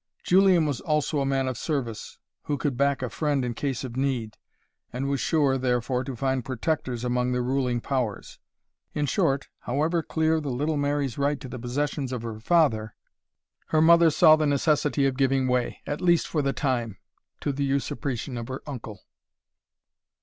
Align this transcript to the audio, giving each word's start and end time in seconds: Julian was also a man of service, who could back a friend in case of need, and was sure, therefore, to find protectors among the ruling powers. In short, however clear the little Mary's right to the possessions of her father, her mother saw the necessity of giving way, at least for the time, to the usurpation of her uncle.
Julian 0.23 0.65
was 0.65 0.81
also 0.81 1.19
a 1.19 1.27
man 1.27 1.47
of 1.47 1.59
service, 1.59 2.17
who 2.45 2.57
could 2.57 2.75
back 2.75 3.03
a 3.03 3.09
friend 3.11 3.45
in 3.45 3.53
case 3.53 3.83
of 3.83 3.95
need, 3.95 4.35
and 4.91 5.07
was 5.07 5.19
sure, 5.19 5.59
therefore, 5.59 6.03
to 6.05 6.15
find 6.15 6.43
protectors 6.43 7.03
among 7.03 7.33
the 7.33 7.41
ruling 7.43 7.81
powers. 7.81 8.39
In 8.95 9.05
short, 9.05 9.47
however 9.59 10.01
clear 10.01 10.39
the 10.41 10.49
little 10.49 10.75
Mary's 10.75 11.19
right 11.19 11.39
to 11.39 11.47
the 11.47 11.59
possessions 11.59 12.11
of 12.11 12.23
her 12.23 12.39
father, 12.39 12.95
her 13.67 13.79
mother 13.79 14.09
saw 14.09 14.35
the 14.35 14.47
necessity 14.47 15.05
of 15.05 15.17
giving 15.17 15.47
way, 15.47 15.81
at 15.85 16.01
least 16.01 16.25
for 16.27 16.41
the 16.41 16.51
time, 16.51 16.97
to 17.41 17.51
the 17.53 17.63
usurpation 17.63 18.37
of 18.39 18.47
her 18.47 18.63
uncle. 18.65 19.01